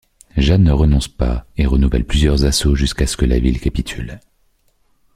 [0.35, 4.19] Jeanne ne renonce pas et renouvelle plusieurs assauts jusqu'à ce que la ville capitule.